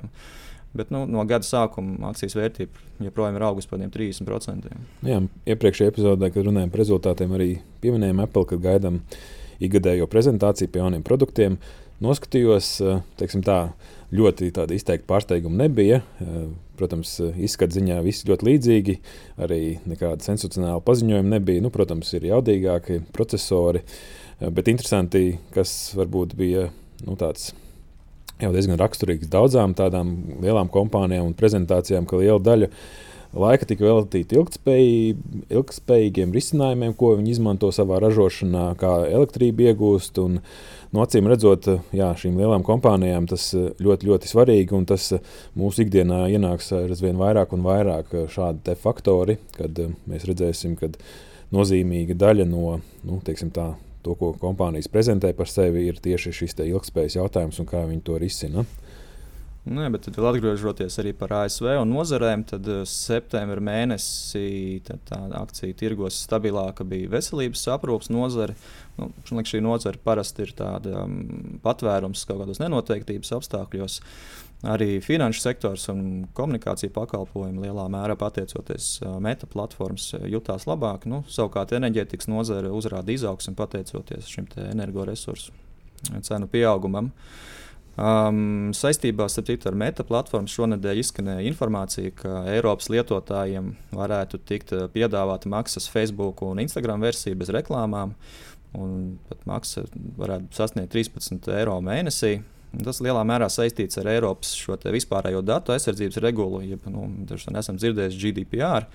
Bet 0.72 0.88
nu, 0.94 1.02
no 1.10 1.20
gada 1.28 1.44
sākuma 1.44 2.08
akcijas 2.08 2.36
vērtība 2.38 3.04
joprojām 3.04 3.36
ir 3.36 3.44
augusi 3.44 3.68
par 3.68 3.82
30%. 3.82 4.72
Jā, 5.04 5.20
iepriekšējā 5.52 5.92
epizodē, 5.92 6.32
kad 6.32 6.48
runājām 6.48 6.72
par 6.72 6.80
rezultātiem, 6.80 7.34
arī 7.36 7.48
pieminējām 7.84 8.22
Apple, 8.24 8.46
ka 8.48 8.60
gaidām 8.62 9.02
ikgadējo 9.62 10.08
prezentāciju 10.10 10.72
pie 10.72 10.80
jauniem 10.80 11.04
produktiem. 11.06 11.58
Noskatījos, 12.02 12.74
teiksim 13.20 13.44
tā, 13.46 13.58
ļoti 14.16 14.48
izteikti 14.74 15.06
pārsteigumi 15.06 15.60
nebija. 15.60 16.00
Protams, 16.80 17.14
izskatu 17.36 17.76
ziņā 17.76 18.00
viss 18.02 18.26
ļoti 18.26 18.48
līdzīgi, 18.48 18.98
arī 19.44 19.60
nekāda 19.86 20.24
sensacionāla 20.24 20.82
paziņojuma 20.82 21.36
nebija. 21.36 21.62
Nu, 21.62 21.70
protams, 21.74 22.10
ir 22.16 22.26
jaudīgāki 22.32 23.04
procesori, 23.14 23.84
bet 24.40 24.72
interesanti, 24.72 25.36
kas 25.54 25.92
varbūt 26.00 26.34
bija 26.40 26.70
nu, 27.04 27.14
tāds 27.20 27.52
jau 28.40 28.52
diezgan 28.54 28.80
raksturīgs 28.80 29.30
daudzām 29.32 29.74
tādām 29.78 30.14
lielām 30.42 30.68
kompānijām 30.72 31.26
un 31.30 31.38
prezentācijām, 31.38 32.06
ka 32.08 32.20
liela 32.20 32.40
daļa 32.42 32.68
laika 33.32 33.66
tika 33.68 33.86
veltīta 33.86 34.36
ilgspējīgiem 35.56 36.34
risinājumiem, 36.36 36.92
ko 36.98 37.14
viņi 37.16 37.30
izmanto 37.36 37.70
savā 37.72 38.00
ražošanā, 38.02 38.66
kā 38.80 38.92
elektrību 39.08 39.66
iegūst. 39.70 40.20
Un, 40.22 40.32
no 40.92 40.98
nu, 40.98 41.04
acīm 41.06 41.28
redzot, 41.30 41.68
jā, 41.96 42.10
šīm 42.18 42.36
lielām 42.40 42.62
kompānijām 42.66 43.28
tas 43.30 43.44
ļoti, 43.56 44.08
ļoti 44.10 44.26
svarīgi, 44.28 44.76
un 44.76 44.84
tas 44.88 45.02
mūsu 45.58 45.86
ikdienā 45.86 46.26
ienāks 46.34 46.72
aizvien 46.82 47.16
vairāk 47.20 47.54
un 47.56 47.64
vairāk 47.66 48.06
šādi 48.32 48.76
faktori, 48.80 49.38
kad 49.56 49.72
mēs 50.10 50.28
redzēsim, 50.28 50.76
ka 50.80 50.92
nozīmīga 51.52 52.14
daļa 52.20 52.44
no 52.48 52.78
nu, 53.04 53.20
tā, 53.24 53.68
to, 54.04 54.16
ko 54.18 54.32
kompānijas 54.40 54.90
prezentē 54.92 55.32
par 55.36 55.50
sevi, 55.50 55.86
ir 55.88 56.00
tieši 56.02 56.34
šis 56.42 56.58
ilgspējas 56.66 57.18
jautājums 57.20 57.60
un 57.62 57.68
kā 57.70 57.84
viņi 57.88 58.04
to 58.06 58.18
risina. 58.22 58.66
Nē, 59.62 59.84
bet 59.94 60.08
tad 60.08 60.16
atgriežoties 60.26 60.96
arī 60.98 61.12
par 61.14 61.30
ASV 61.44 61.68
un 61.78 61.92
nozarēm, 61.94 62.42
tad 62.50 62.66
eh, 62.66 62.80
septembrī 62.88 63.62
mēnesī 63.62 64.80
tā 64.82 65.20
akcija 65.38 65.76
tirgos 65.78 66.18
stabilāka 66.24 66.82
bija 66.82 67.12
veselības 67.12 67.62
aprūpas 67.76 68.10
nozare. 68.10 68.56
Nu, 68.98 69.12
šī 69.30 69.62
nozare 69.62 70.02
parasti 70.02 70.48
ir 70.48 70.56
tāda 70.58 71.04
um, 71.04 71.60
patvērums 71.62 72.26
kaut 72.26 72.42
kādos 72.42 72.58
nenoteiktības 72.58 73.30
apstākļos. 73.38 74.00
Arī 74.62 75.00
finanšu 75.02 75.40
sektors 75.42 75.88
un 75.90 76.28
komunikācija 76.38 76.92
pakalpojumi 76.94 77.64
lielā 77.64 77.88
mērā 77.90 78.14
pateicoties 78.18 79.00
meta 79.22 79.48
platformas 79.50 80.12
jutās 80.30 80.68
labāk. 80.70 81.08
Nu, 81.10 81.24
savukārt 81.26 81.74
enerģētikas 81.74 82.30
nozare 82.30 82.70
uzrāda 82.70 83.10
izaugsmu 83.10 83.56
pateicoties 83.58 84.30
šim 84.30 84.46
energoresursu 84.68 85.50
cenu 86.22 86.46
pieaugumam. 86.50 87.10
Um, 87.92 88.70
saistībā 88.72 89.26
citu, 89.28 89.66
ar 89.68 89.74
meta 89.76 90.04
platformu 90.06 90.48
šonadēļ 90.48 91.02
izskanēja 91.02 91.44
informācija, 91.50 92.14
ka 92.22 92.38
Eiropas 92.54 92.88
lietotājiem 92.88 93.74
varētu 93.92 94.40
tikt 94.48 94.72
piedāvāta 94.94 95.50
maksas 95.52 95.90
Facebook 95.92 96.40
un 96.46 96.62
Instagram 96.62 97.04
versija 97.04 97.36
bez 97.36 97.52
reklāmām. 97.52 98.14
Pat 98.72 99.44
maksa 99.44 99.84
varētu 100.16 100.56
sasniegt 100.56 100.94
13 100.94 101.50
eiro 101.58 101.76
mēnesī. 101.84 102.38
Tas 102.72 103.02
lielā 103.04 103.20
mērā 103.28 103.50
saistīts 103.52 103.98
ar 104.00 104.08
Eiropas 104.14 104.54
vispārējo 104.94 105.42
datu 105.44 105.74
aizsardzības 105.74 106.20
regulu, 106.24 106.62
jeb 106.64 106.86
nu, 106.88 107.04
esam 107.28 107.76
dzirdējuši 107.76 108.20
GDPR, 108.22 108.86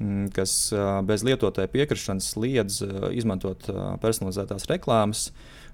mm, 0.00 0.30
kas 0.36 0.54
bez 1.08 1.26
lietotāja 1.28 1.68
piekrišanas 1.74 2.30
liedz 2.40 2.80
izmantot 3.12 3.68
personalizētās 4.00 4.68
reklāmas. 4.72 5.28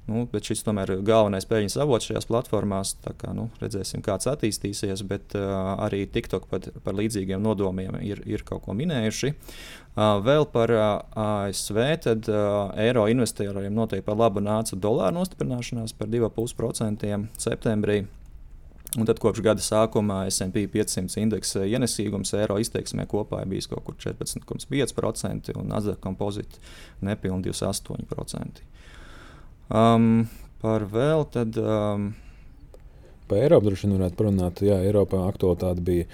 Nu, 0.04 0.26
bet 0.28 0.44
šis 0.44 0.60
tomēr 0.66 0.90
ir 0.92 1.04
galvenais 1.06 1.46
peļņas 1.48 1.78
avots 1.80 2.10
šajās 2.10 2.26
platformās. 2.28 2.90
Kā, 3.16 3.30
nu, 3.36 3.46
redzēsim, 3.62 4.02
kāds 4.04 4.28
attīstīsies, 4.28 5.00
bet 5.08 5.32
uh, 5.38 5.78
arī 5.86 6.02
TikTok 6.12 6.44
par, 6.50 6.66
par 6.84 6.98
līdzīgiem 6.98 7.40
nodomiem 7.40 7.96
ir, 8.04 8.20
ir 8.28 8.44
kaut 8.44 8.66
ko 8.66 8.76
minējuši. 8.76 9.32
Uh, 9.94 10.18
vēl 10.26 10.44
par 10.52 10.72
uh, 10.74 10.82
ASV, 11.24 11.80
tad 12.04 12.28
uh, 12.28 12.74
eiro 12.84 13.06
investoriem 13.08 13.72
noteikti 13.72 14.04
par 14.04 14.20
labu 14.20 14.44
nāca 14.44 14.76
dolāra 14.76 15.14
nostiprināšanās 15.16 15.96
par 15.96 16.12
2,5% 16.12 17.16
septembrī. 17.46 18.02
Un 18.94 19.08
tad 19.08 19.18
kopš 19.18 19.40
gada 19.42 19.64
sākuma 19.64 20.20
SP 20.30 20.68
500 20.70 21.16
indeksa 21.24 21.64
ienesīgums 21.64 22.30
eiro 22.38 22.60
izteiksmē 22.62 23.08
kopā 23.10 23.40
ir 23.42 23.50
bijis 23.50 23.66
kaut 23.72 23.88
kur 23.88 23.96
14,5% 23.98 25.56
un 25.56 25.72
Nasdaq 25.72 25.98
kompozīti 26.04 26.60
nepilnīgi 27.08 27.56
28%. 27.56 28.62
Um, 29.72 30.26
par 30.60 30.84
vēl 30.90 31.24
tad. 31.32 31.56
Um, 31.60 32.12
Par 33.24 33.40
Eiropu 33.40 33.70
droši 33.70 33.86
vien 33.86 33.94
varētu 33.96 34.16
parunāt. 34.18 34.60
Jā, 34.64 34.76
Eiropā 34.84 35.18
aktualitāte 35.24 35.80
bija 35.84 36.04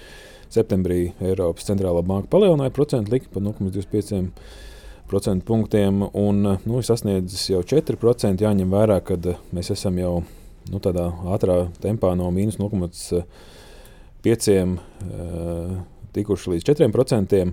septembrī. 0.51 1.13
Eiropas 1.19 1.65
centrālā 1.67 2.01
banka 2.07 2.27
palielināja 2.31 2.71
procentu 2.75 3.11
likmi 3.11 3.33
par 3.33 3.41
0,25% 3.43 5.43
punktiem 5.47 6.03
un 6.07 6.35
nu, 6.55 6.81
sasniedzis 6.87 7.49
jau 7.51 7.61
4%. 7.67 8.43
Jāņem 8.45 8.69
vērā, 8.71 8.97
ka 9.03 9.19
mēs 9.51 9.71
esam 9.75 9.95
jau 9.99 10.23
nu, 10.71 10.77
tādā 10.79 11.11
ātrā 11.35 11.67
tempā 11.83 12.15
no 12.15 12.31
mīnus 12.31 12.55
0,5% 12.61 14.79
uh, 14.79 15.75
tikuši 16.15 16.49
līdz 16.55 16.63
4%. 16.71 17.51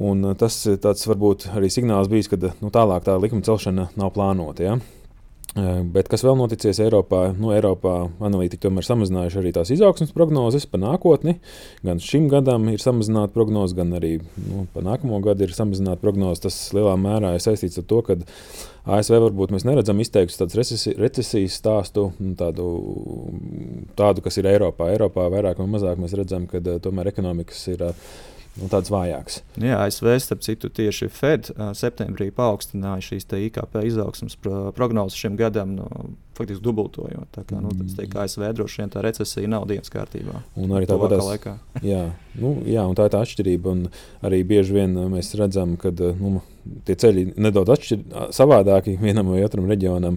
Un 0.00 0.30
eh, 0.30 0.38
tas 0.40 0.62
tāds 0.82 1.04
varbūt 1.10 1.50
arī 1.56 1.72
signāls 1.72 2.10
bijis, 2.12 2.30
ka 2.32 2.40
nu, 2.40 2.72
tālāk 2.72 3.04
tā 3.08 3.18
likuma 3.20 3.44
celšana 3.46 3.90
nav 4.00 4.14
plānota. 4.16 4.64
Ja? 4.64 4.80
Eh, 5.58 5.80
bet 5.82 6.06
kas 6.06 6.22
vēl 6.22 6.36
noticis 6.38 6.78
Eiropā? 6.78 7.32
Nu, 7.34 7.48
Eiropā 7.50 8.04
analītiķi 8.22 8.62
tomēr 8.68 8.86
samazinājuši 8.86 9.38
arī 9.40 9.50
tās 9.56 9.72
izaugsmas 9.74 10.12
prognozes 10.14 10.68
par 10.70 10.78
nākotni. 10.84 11.40
Gan 11.86 11.98
šim 11.98 12.28
gadam 12.30 12.68
ir 12.70 12.78
samazināta 12.78 13.34
prognoze, 13.34 13.74
gan 13.74 13.90
arī 13.98 14.12
nu, 14.44 14.68
par 14.70 14.86
nākamo 14.86 15.18
gadu 15.24 15.48
ir 15.48 15.56
samazināta 15.56 15.98
prognoze. 16.04 16.44
Tas 16.46 16.60
lielā 16.76 16.94
mērā 17.02 17.34
ir 17.34 17.42
saistīts 17.42 17.82
ar 17.82 17.88
to, 17.90 17.98
ka 18.06 18.20
ASV 18.94 19.18
varbūt 19.26 19.50
mēs 19.56 19.66
neredzam 19.66 19.98
izteiktu 20.00 20.38
tādu 20.38 20.60
recesijas, 20.60 21.00
recesijas 21.02 21.58
stāstu, 21.58 22.12
nu, 22.22 22.36
tādu, 22.38 22.70
tādu, 23.98 24.22
kas 24.22 24.38
ir 24.38 24.52
Eiropā. 24.54 24.92
Eiropā 24.94 25.26
vairāk 25.34 25.58
vai 25.58 25.70
mazāk 25.74 25.98
mēs 25.98 26.14
redzam, 26.14 26.46
ka 26.46 26.62
eh, 26.62 26.78
tomēr 26.78 27.10
ekonomikas 27.10 27.66
ir 27.74 27.88
nu, 28.58 28.68
tāds 28.72 28.90
vājāks. 28.92 29.40
Jā, 29.60 29.78
ASV 29.84 30.16
starp 30.22 30.42
citu 30.46 30.70
tieši 30.74 31.08
Fed 31.12 31.52
septembrī 31.78 32.30
paaugstināja 32.34 33.04
šīs 33.10 33.28
IKP 33.46 33.78
izaugsmas 33.86 34.36
prognozes 34.76 35.18
šim 35.18 35.38
gadam. 35.40 35.76
No, 35.78 36.10
Faktiski 36.40 36.64
dubultojot. 36.64 37.26
Tā 37.34 37.42
kā, 37.44 37.58
nu, 37.60 37.68
tas 37.76 37.96
teikt, 37.98 38.14
ASV 38.16 38.46
droši 38.56 38.80
vien 38.80 38.92
tā 38.92 39.02
recesija 39.04 39.48
nav 39.50 39.66
dienas 39.68 39.92
kārtībā. 39.92 40.38
Un 40.56 40.70
arī 40.72 40.86
tādā 40.88 41.18
laikā. 41.20 41.52
jā, 41.92 42.06
nu, 42.40 42.54
jā, 42.64 42.86
un 42.88 42.96
tā 42.96 43.08
ir 43.08 43.12
tā 43.12 43.20
atšķirība. 43.26 43.74
Un 43.74 43.82
arī 44.24 44.38
bieži 44.48 44.78
vien 44.78 44.94
mēs 45.12 45.34
redzam, 45.36 45.74
ka 45.80 45.92
nu, 45.92 46.40
tie 46.88 46.96
ceļi 47.02 47.26
nedaudz 47.36 47.74
atšķir, 47.76 48.06
savādāki 48.36 48.96
vienam 49.04 49.28
vai 49.34 49.44
otram 49.44 49.68
reģionam. 49.68 50.16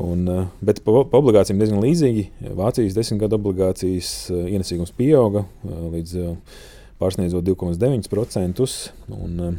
Un, 0.00 0.26
bet 0.62 0.82
pa, 0.86 1.04
pa 1.06 1.22
obligācijām 1.22 1.62
diezgan 1.62 1.82
līdzīgi. 1.82 2.26
Vācijas 2.58 2.98
desmit 2.98 3.22
gadu 3.22 3.38
obligācijas 3.38 4.12
ienesīgums 4.30 4.94
pieauga 4.98 5.46
līdz 5.66 6.26
pārsniedzot 7.00 7.44
2,9%. 7.48 8.70
Un, 9.16 9.40
eh, 9.48 9.58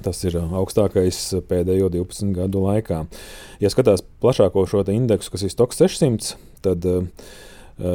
Tas 0.00 0.16
ir 0.24 0.38
augstākais 0.40 1.18
pēdējo 1.48 1.90
12 1.92 2.32
gadu 2.32 2.62
laikā. 2.64 3.02
Ja 3.60 3.68
skatās 3.68 4.00
plašāko 4.22 4.64
šo 4.68 4.80
indeksu, 4.88 5.34
kas 5.34 5.44
ir 5.44 5.52
STOX 5.52 5.76
600, 5.76 6.30
tad 6.64 6.86
uh, 6.88 7.02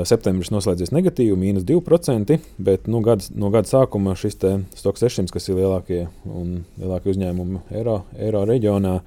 septembris 0.05 0.51
noslēdzies 0.53 0.93
negatīvi, 0.93 1.37
mīnus 1.39 1.65
2%, 1.65 2.37
bet 2.61 2.85
nu, 2.91 3.01
gada, 3.05 3.25
no 3.33 3.49
gada 3.53 3.71
sākuma 3.71 4.13
šis 4.13 4.37
STOX 4.37 5.01
600, 5.01 5.33
kas 5.33 5.49
ir 5.49 5.57
lielākie, 5.57 6.03
lielākie 6.77 7.15
uzņēmumi 7.15 7.63
Eiro, 7.73 8.03
Eiro 8.19 8.45
reģionā, 8.45 8.99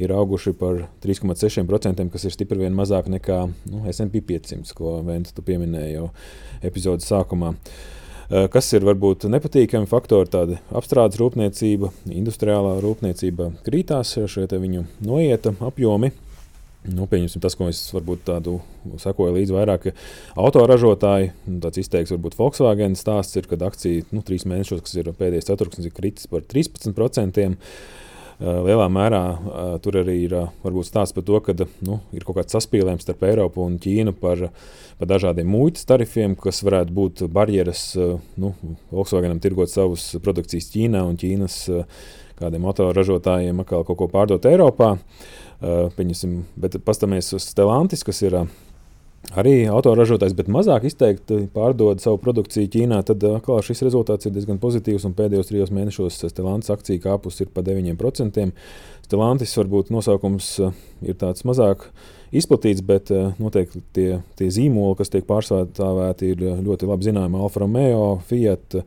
ir 0.00 0.16
auguši 0.16 0.54
par 0.56 0.86
3,6%, 1.04 2.08
kas 2.14 2.24
ir 2.24 2.32
stipri 2.32 2.62
vien 2.64 2.80
mazāk 2.80 3.12
nekā 3.12 3.42
nu, 3.68 3.84
SP 3.92 4.24
500, 4.24 4.72
ko 4.78 5.02
Venta 5.04 5.44
pieminēja 5.44 5.98
jau 5.98 6.10
epizodes 6.64 7.12
sākumā. 7.12 7.52
Uh, 7.52 7.94
Eh, 8.07 8.07
kas 8.28 8.70
ir 8.76 8.84
varbūt 8.84 9.24
nepatīkami 9.32 9.88
faktori, 9.88 10.28
tāda 10.32 10.58
apstrādes 10.76 11.20
rūpniecība, 11.20 11.92
industriālā 12.12 12.78
rūpniecība 12.84 13.52
krītās, 13.66 14.16
šie 14.28 14.46
viņu 14.52 14.84
noieta 15.04 15.54
apjomi. 15.64 16.12
Nu, 16.88 17.08
pieņemsim, 17.10 17.42
tas, 17.42 17.56
ko 17.58 17.66
es 17.68 17.80
varbūt 17.92 18.22
tādu 18.28 18.60
sekoju 19.02 19.34
līdzi 19.34 19.54
vairāk 19.56 19.88
autoražotāji. 20.38 21.32
Tāds 21.64 21.80
izteiks, 21.82 22.12
varbūt 22.14 22.36
Volkswagen 22.38 22.94
stāsts 22.96 23.36
ir, 23.36 23.48
kad 23.50 23.64
akcija 23.66 24.06
nu, 24.14 24.22
trīs 24.24 24.46
mēnešos, 24.48 24.84
kas 24.86 24.94
ir 24.96 25.10
pēdējais 25.10 25.50
ceturksnis, 25.50 25.88
ir 25.90 25.96
kritis 25.96 26.30
par 26.30 26.46
13%. 26.48 27.58
Eh, 28.38 28.58
lielā 28.62 28.84
mērā 28.86 29.20
eh, 29.34 29.70
tur 29.82 29.96
arī 29.98 30.12
ir 30.28 30.34
eh, 30.38 30.50
varbūt 30.62 30.86
stāsts 30.86 31.14
par 31.16 31.24
to, 31.26 31.40
ka 31.42 31.56
nu, 31.82 31.96
ir 32.14 32.22
kaut 32.22 32.36
kāds 32.36 32.54
saspīlējums 32.54 33.02
starp 33.02 33.24
Eiropu 33.26 33.64
un 33.66 33.80
Ķīnu 33.82 34.12
par, 34.20 34.44
par 35.00 35.10
dažādiem 35.10 35.48
muitas 35.50 35.88
tarifiem, 35.88 36.36
kas 36.38 36.62
varētu 36.62 36.94
būt 36.94 37.24
barjeras 37.34 37.82
nu, 38.38 38.52
Volkswagenam 38.94 39.42
tirgot 39.42 39.72
savus 39.72 40.12
produkcijas 40.22 40.70
Ķīnā 40.70 41.02
un 41.08 41.18
Ķīnas 41.18 41.58
kādiem 42.38 42.70
autoražotājiem 42.70 43.64
atkal 43.64 43.82
kaut 43.82 43.98
ko 43.98 44.06
pārdot 44.12 44.46
Eiropā. 44.46 44.92
Pieņasim, 45.58 46.36
bet 46.54 46.76
paskatāmies 46.86 47.32
uz 47.34 47.48
Stellantis, 47.50 48.06
kas 48.06 48.22
ir 48.22 48.36
arī 49.36 49.66
autoražotājs, 49.70 50.34
bet 50.36 50.50
mazāk 50.52 50.86
izteikti 50.88 51.42
pārdod 51.54 52.00
savu 52.02 52.20
produkciju 52.22 52.70
Ķīnā, 52.72 53.00
tad 53.06 53.24
atkal 53.28 53.60
šis 53.64 53.82
rezultāts 53.86 54.28
ir 54.28 54.34
diezgan 54.34 54.60
pozitīvs. 54.62 55.06
Pēdējos 55.18 55.50
trijos 55.50 55.72
mēnešos 55.74 56.20
Stellantis 56.30 56.72
akcija 56.72 57.02
kāpus 57.04 57.40
ir 57.42 57.50
pa 57.54 57.64
9%. 57.66 58.48
Stellantis 59.08 59.54
varbūt 59.58 59.92
nosaukums 59.94 60.50
ir 61.02 61.18
tāds 61.20 61.44
mazāk 61.48 61.88
izplatīts, 62.36 62.84
bet 62.84 63.12
noteikti 63.40 63.82
tie, 63.96 64.08
tie 64.38 64.50
zīmoli, 64.52 64.98
kas 64.98 65.12
tiek 65.12 65.26
pārstāvēti, 65.28 66.34
ir 66.34 66.64
ļoti 66.64 66.88
labi 66.88 67.08
zināmi 67.08 67.40
Alfa 67.40 67.64
Romeo, 67.64 68.18
Fiat. 68.28 68.82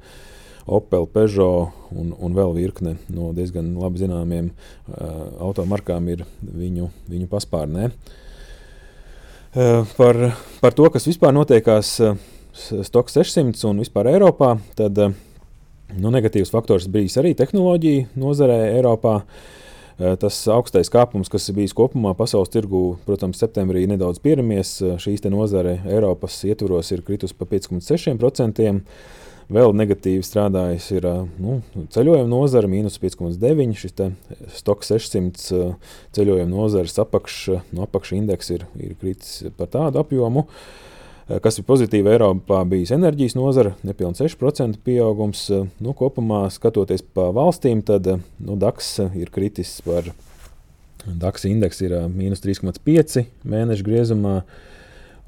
Opel, 0.71 1.07
Peugeot 1.09 1.89
un, 1.97 2.11
un 2.13 2.35
vēl 2.37 2.51
virkne 2.53 2.91
no 3.11 3.31
diezgan 3.33 3.71
labi 3.81 3.97
zināmiem 4.03 4.51
uh, 4.53 4.99
automarkām 5.47 6.05
ir 6.13 6.21
viņu, 6.45 6.85
viņu 7.09 7.25
paspārnē. 7.31 7.87
Uh, 7.89 8.19
Eh, 8.21 8.30
par, 9.97 10.17
par 10.61 10.75
to, 10.75 10.85
kas 10.93 11.07
vispār 11.09 11.33
notiekās 11.35 11.97
eh, 11.99 12.19
Stoks 12.55 13.17
600 13.17 13.65
un 13.67 13.81
vispār 13.83 14.07
Eiropā, 14.13 14.53
tad 14.79 14.99
eh, 15.01 15.15
nu, 15.97 16.11
negatīvs 16.13 16.53
faktors 16.53 16.87
bijis 16.91 17.17
arī 17.19 17.33
tehnoloģija 17.35 18.13
nozarē 18.19 18.61
Eiropā. 18.77 19.21
Tas 20.17 20.33
augstais 20.49 20.89
kāpums, 20.89 21.29
kas 21.29 21.43
ir 21.51 21.53
bijis 21.59 21.75
kopumā 21.77 22.15
pasaules 22.17 22.49
tirgū, 22.49 22.95
protams, 23.05 23.37
septembrī 23.37 23.83
nedaudz 23.85 24.17
pieramies. 24.23 24.71
Šīs 24.97 25.21
nozare 25.29 25.75
Eiropas 25.85 26.39
ietvaros 26.47 26.89
ir 26.95 27.03
kritusi 27.05 27.35
pa 27.37 27.45
5,6%. 27.45 28.79
Vēl 29.51 29.73
negatīvi 29.75 30.23
strādājis 30.23 30.85
ir 30.95 31.05
nu, 31.41 31.57
ceļojuma 31.91 32.29
nozara, 32.31 32.69
mīnus 32.71 32.95
5,9. 33.01 33.73
Šis 33.75 33.97
stoks 34.61 34.93
600 34.93 35.73
ceļojuma 36.15 36.47
nozares 36.53 36.95
apakš, 37.01 37.41
no 37.75 37.83
apakša 37.83 38.15
indeks 38.21 38.53
ir, 38.55 38.63
ir 38.79 38.95
kritis 39.01 39.41
par 39.57 39.71
tādu 39.73 39.99
apjomu. 40.03 40.45
Kas 41.43 41.59
ir 41.59 41.67
pozitīvi 41.67 42.11
Eiropā, 42.11 42.61
bijis 42.67 42.91
enerģijas 42.95 43.37
nozara, 43.37 43.75
nepilnīgi 43.87 44.31
6% 44.33 44.79
pieaugums. 44.87 45.45
Nu, 45.83 45.93
kopumā 45.95 46.45
skatoties 46.51 47.03
pa 47.03 47.29
valstīm, 47.35 47.83
tad 47.87 48.07
nu, 48.07 48.57
DAX 48.59 48.97
ir 49.19 49.31
kritis 49.31 49.77
par 49.85 50.11
DAX 51.05 51.47
indeks 51.49 51.83
ir 51.83 51.95
mīnus 52.11 52.43
3,5 52.43 53.25
mēnešu 53.47 53.87
griezumā. 53.87 54.41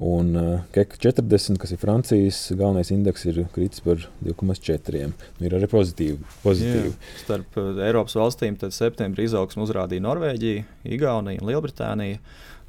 Un 0.04 0.34
uh, 0.36 0.64
KEK 0.74 0.98
40, 1.00 1.56
kas 1.56 1.70
ir 1.72 1.78
Francijas 1.80 2.38
galvenais 2.52 2.90
indeks, 2.92 3.22
ir 3.30 3.38
kritis 3.54 3.80
par 3.80 4.02
2,4. 4.26 5.04
Ir 5.40 5.54
arī 5.56 5.68
pozitīvi. 5.70 6.18
pozitīvi. 6.42 6.90
Jā, 6.90 7.20
starp 7.22 7.56
uh, 7.60 7.70
Eiropas 7.86 8.16
valstīm 8.18 8.58
septembrī 8.60 9.24
izaugsmu 9.24 9.64
uzrādīja 9.64 10.04
Norvēģija, 10.04 10.66
Igaunija 10.92 11.40
un 11.40 11.48
Lielbritānija. 11.48 12.18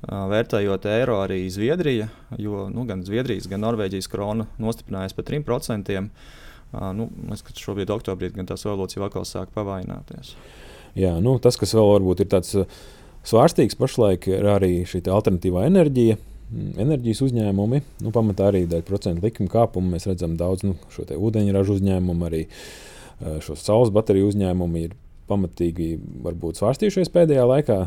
Uh, 0.06 0.22
vērtējot 0.32 0.88
eiro 0.94 1.18
arī 1.26 1.42
Zviedrija, 1.52 2.08
jo 2.40 2.70
nu, 2.72 2.86
gan 2.88 3.04
Zviedrijas, 3.04 3.50
gan 3.52 3.66
Norvēģijas 3.66 4.08
krona 4.14 4.46
nostiprinājās 4.62 5.18
par 5.18 5.28
3%. 5.28 5.98
Uh, 6.06 6.86
nu, 6.96 7.10
es 7.36 7.44
skatu, 7.44 7.66
šobrīd, 7.66 7.92
oktobrī, 7.92 8.30
gan 8.38 8.48
tās 8.48 8.64
valūtas 8.68 8.96
jau 8.96 9.04
atkal 9.10 9.28
sāk 9.28 9.52
pavaināties. 9.56 10.38
Jā, 10.96 11.18
nu, 11.20 11.36
tas, 11.44 11.60
kas 11.60 11.76
vēl 11.76 11.92
varbūt 11.98 12.24
ir 12.24 12.32
tāds 12.32 12.56
svārstīgs 13.28 13.76
pašlaik, 13.76 14.30
ir 14.32 14.48
arī 14.54 14.72
šī 14.88 15.04
alternatīvā 15.12 15.66
enerģija 15.68 16.16
enerģijas 16.54 17.24
uzņēmumi, 17.26 17.82
nu, 18.06 18.12
pamatā 18.16 18.50
arī 18.52 18.66
dēļ 18.70 18.84
procentu 18.88 19.26
likuma 19.26 19.52
kāpuma, 19.52 19.96
mēs 19.96 20.08
redzam 20.10 20.36
daudz 20.40 20.66
nu, 20.68 20.76
šo 20.94 21.08
ūdeņraža 21.16 21.76
uzņēmumu, 21.78 22.28
arī 22.30 22.46
eh, 22.46 23.40
šo 23.46 23.58
saules 23.60 23.94
bateriju 23.96 24.30
uzņēmumu 24.34 24.84
ir 24.84 24.96
pamatīgi 25.30 25.96
varbūt 26.26 26.60
svārstījušies 26.60 27.10
pēdējā 27.14 27.46
laikā, 27.50 27.78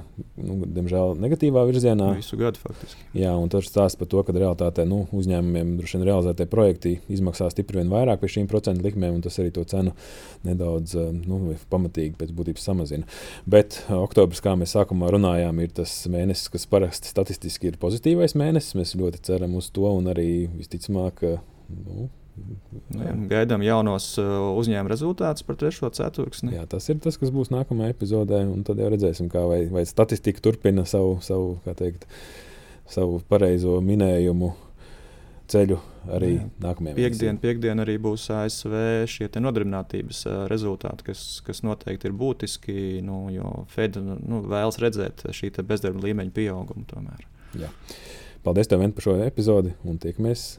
nu, 0.43 0.57
diemžēl 0.75 1.15
negatīvā 1.23 1.63
virzienā. 1.69 2.11
Visu 2.19 2.39
gadu 2.41 2.61
faktiski. 2.63 3.07
Jā, 3.19 3.35
un 3.39 3.51
tas 3.53 3.69
stāsta 3.71 4.01
par 4.01 4.11
to, 4.11 4.23
ka 4.27 4.35
realitātē 4.35 4.87
nu, 4.89 5.05
uzņēmumiem 5.15 5.77
droši 5.79 5.99
vien 5.99 6.07
realizētie 6.09 6.49
projekti 6.51 6.97
izmaksā 7.15 7.51
stipri 7.55 7.81
vien 7.81 7.93
vairāk 7.93 8.23
pie 8.23 8.33
šīm 8.35 8.51
procentu 8.51 8.87
likmēm, 8.87 9.19
un 9.19 9.25
tas 9.25 9.39
arī 9.39 9.53
to 9.55 9.65
cenu 9.71 9.95
nedaudz 10.49 10.97
nu, 11.15 11.55
pamatīgi 11.71 12.17
pēc 12.19 12.35
būtības 12.35 12.69
samazina. 12.71 13.09
Bet 13.47 13.81
oktobris, 13.95 14.43
kā 14.45 14.57
mēs 14.59 14.75
sākumā 14.75 15.13
runājām, 15.15 15.63
ir 15.63 15.75
tas 15.79 15.95
mēnesis, 16.11 16.51
kas 16.55 16.67
parasti 16.71 17.11
statistiski 17.13 17.71
ir 17.71 17.81
pozitīvais 17.81 18.35
mēnesis. 18.39 18.77
Mēs 18.79 18.97
ļoti 18.99 19.23
ceram 19.31 19.55
uz 19.59 19.71
to, 19.75 19.87
un 19.95 20.11
arī 20.11 20.31
visticamāk, 20.59 21.23
nu, 21.69 22.09
Jā, 22.95 23.13
gaidām 23.31 23.63
jaunos 23.65 24.11
uh, 24.21 24.49
uzņēmuma 24.59 24.93
rezultātus 24.93 25.45
par 25.47 25.59
trešo 25.61 25.91
ceturksni. 25.95 26.55
Jā, 26.57 26.65
tas 26.71 26.89
ir 26.93 27.01
tas, 27.05 27.19
kas 27.21 27.33
būs 27.35 27.53
nākamajā 27.55 27.95
epizodē. 27.95 28.43
Tad 28.69 28.81
jau 28.83 28.91
redzēsim, 28.93 29.29
kā 29.33 29.43
vai, 29.49 29.61
vai 29.73 29.85
statistika 29.89 30.43
turpina 30.45 30.87
savu, 30.89 31.19
savu, 31.25 31.59
teikt, 31.79 32.07
savu 32.89 33.21
pareizo 33.29 33.79
minējumu 33.85 34.53
ceļu 35.49 35.79
arī 36.13 36.31
Jā. 36.35 36.45
nākamajā 36.65 36.95
gadā. 36.95 37.01
Piektdien, 37.03 37.41
piekdien 37.41 37.83
arī 37.85 37.97
būs 38.05 38.29
ASV 38.37 38.77
šie 39.09 39.29
nodarbinātības 39.41 40.23
uh, 40.29 40.39
rezultāti, 40.53 41.09
kas, 41.09 41.25
kas 41.47 41.65
noteikti 41.65 42.09
ir 42.11 42.17
būtiski. 42.21 42.79
Nu, 43.05 43.27
jo 43.33 43.65
Fed 43.73 43.99
nu, 44.01 44.43
vēlas 44.49 44.81
redzēt 44.83 45.27
šī 45.33 45.53
bezdarba 45.63 46.05
līmeņa 46.07 46.35
pieaugumu. 46.37 46.87
Tomēr. 46.89 47.27
Jā. 47.59 47.73
Paldies 48.45 48.71
tev 48.71 48.85
par 48.95 49.05
šo 49.05 49.19
epizodi 49.25 49.75
un 49.89 49.99
tiekamies 50.01 50.59